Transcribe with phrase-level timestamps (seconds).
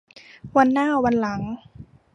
[0.57, 1.41] วันหน้าวันหลัง